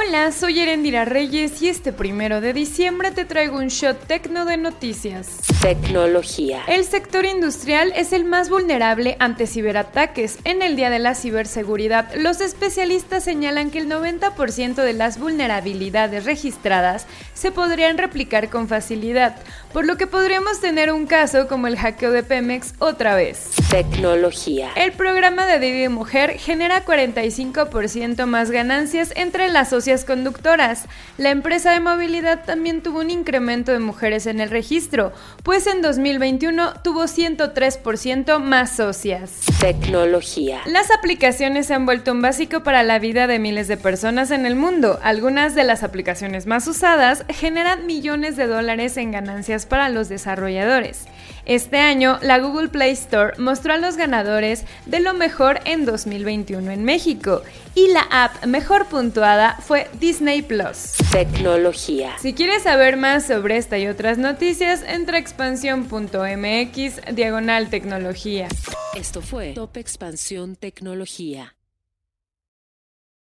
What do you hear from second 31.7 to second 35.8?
de movilidad también tuvo un incremento de mujeres en el registro, pues